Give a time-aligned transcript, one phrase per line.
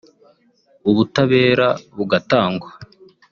[0.89, 2.67] ubutabera bugatangwa